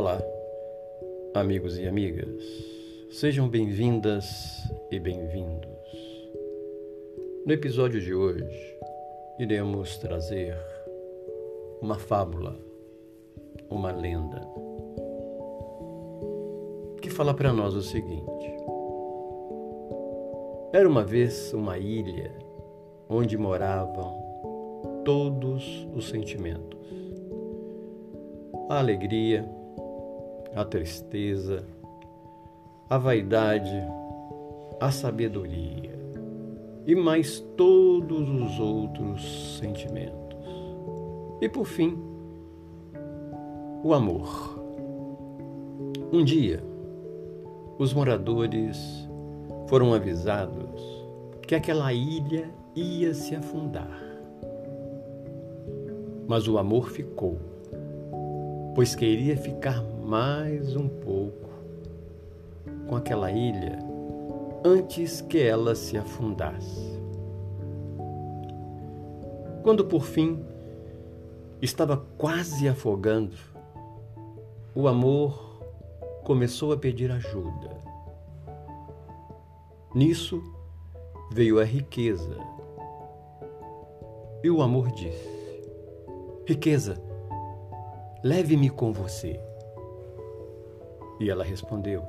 [0.00, 0.18] Olá,
[1.34, 2.42] amigos e amigas,
[3.10, 4.26] sejam bem-vindas
[4.90, 5.68] e bem-vindos.
[7.44, 8.78] No episódio de hoje,
[9.38, 10.56] iremos trazer
[11.82, 12.58] uma fábula,
[13.68, 14.40] uma lenda,
[17.02, 18.54] que fala para nós o seguinte:
[20.72, 22.32] Era uma vez uma ilha
[23.06, 24.18] onde moravam
[25.04, 26.80] todos os sentimentos.
[28.70, 29.59] A alegria,
[30.54, 31.64] a tristeza,
[32.88, 33.82] a vaidade,
[34.80, 35.90] a sabedoria
[36.86, 40.38] e mais todos os outros sentimentos.
[41.40, 41.96] E por fim,
[43.84, 44.58] o amor.
[46.12, 46.62] Um dia,
[47.78, 49.08] os moradores
[49.68, 50.80] foram avisados
[51.46, 54.00] que aquela ilha ia se afundar.
[56.26, 57.38] Mas o amor ficou,
[58.74, 61.48] pois queria ficar mais um pouco
[62.88, 63.78] com aquela ilha
[64.64, 67.00] antes que ela se afundasse.
[69.62, 70.44] Quando por fim
[71.62, 73.36] estava quase afogando,
[74.74, 75.62] o amor
[76.24, 77.70] começou a pedir ajuda.
[79.94, 80.42] Nisso
[81.30, 82.36] veio a riqueza.
[84.42, 85.62] E o amor disse:
[86.48, 87.00] Riqueza,
[88.24, 89.49] leve-me com você.
[91.20, 92.02] E ela respondeu: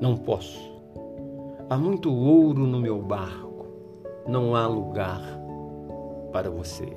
[0.00, 0.78] Não posso.
[1.70, 3.66] Há muito ouro no meu barco,
[4.26, 5.22] não há lugar
[6.30, 6.94] para você.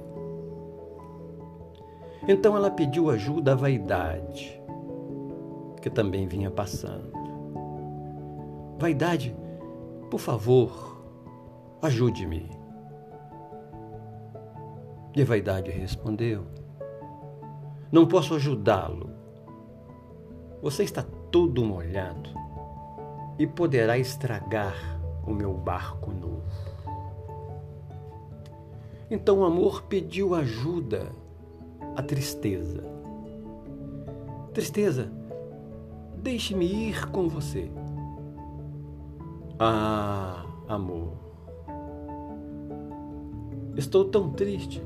[2.27, 4.61] Então ela pediu ajuda à vaidade,
[5.81, 7.11] que também vinha passando.
[8.77, 9.35] Vaidade,
[10.09, 11.01] por favor,
[11.81, 12.51] ajude-me.
[15.15, 16.45] E a vaidade respondeu:
[17.91, 19.09] Não posso ajudá-lo.
[20.61, 22.29] Você está todo molhado
[23.39, 24.75] e poderá estragar
[25.25, 26.43] o meu barco novo.
[29.09, 31.11] Então o amor pediu ajuda
[31.95, 32.83] à tristeza.
[34.53, 35.11] Tristeza,
[36.17, 37.71] deixe-me ir com você.
[39.59, 41.13] Ah, amor,
[43.75, 44.83] estou tão triste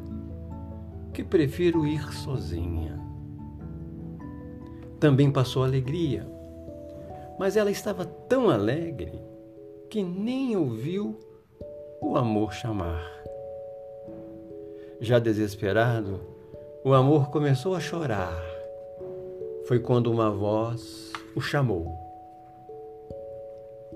[1.13, 2.99] que prefiro ir sozinha.
[4.99, 6.34] Também passou alegria,
[7.37, 9.11] mas ela estava tão alegre
[9.89, 11.19] que nem ouviu
[12.01, 13.11] o amor chamar.
[14.99, 16.21] Já desesperado,
[16.83, 18.41] o amor começou a chorar.
[19.65, 21.87] Foi quando uma voz o chamou.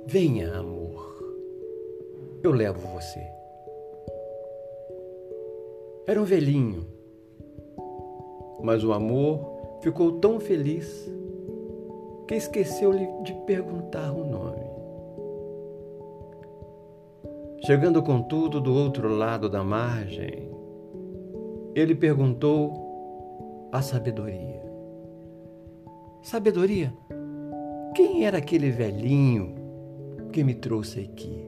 [0.05, 1.23] Venha, amor,
[2.43, 3.21] eu levo você.
[6.07, 6.87] Era um velhinho,
[8.63, 11.07] mas o amor ficou tão feliz
[12.29, 14.63] que esqueceu-lhe de perguntar o nome.
[17.65, 20.47] Chegando contudo do outro lado da margem,
[21.73, 24.63] ele perguntou à sabedoria:
[26.21, 26.93] Sabedoria,
[27.95, 29.55] quem era aquele velhinho
[30.31, 31.47] que me trouxe aqui?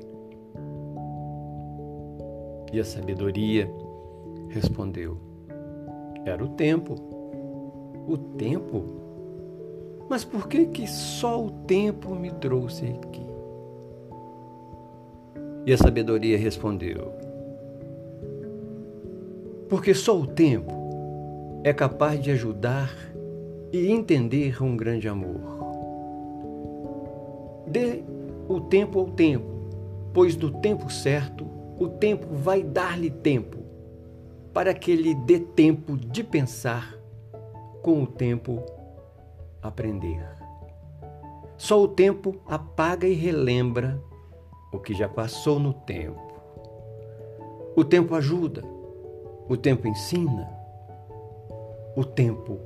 [2.73, 3.71] E a sabedoria
[4.49, 5.15] respondeu:
[6.25, 6.95] Era o tempo.
[8.07, 9.00] O tempo?
[10.11, 13.25] Mas por que que só o tempo me trouxe aqui?
[15.65, 17.13] E a sabedoria respondeu:
[19.69, 22.93] Porque só o tempo é capaz de ajudar
[23.71, 25.39] e entender um grande amor.
[27.65, 28.03] Dê
[28.49, 29.47] o tempo ao tempo,
[30.13, 31.47] pois do tempo certo
[31.79, 33.59] o tempo vai dar-lhe tempo,
[34.53, 36.99] para que lhe dê tempo de pensar,
[37.81, 38.61] com o tempo
[39.61, 40.27] aprender.
[41.57, 44.01] Só o tempo apaga e relembra
[44.71, 46.31] o que já passou no tempo.
[47.75, 48.63] O tempo ajuda,
[49.47, 50.49] o tempo ensina,
[51.95, 52.57] o tempo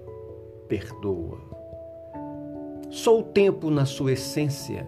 [0.67, 1.39] perdoa.
[2.89, 4.87] Só o tempo, na sua essência,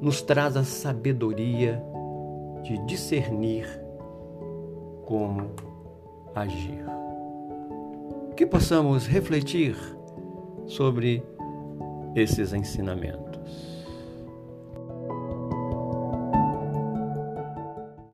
[0.00, 1.82] nos traz a sabedoria
[2.62, 3.66] de discernir
[5.04, 5.50] como
[6.34, 6.84] agir.
[8.36, 9.76] Que possamos refletir
[10.72, 11.22] sobre
[12.14, 13.31] esses ensinamentos.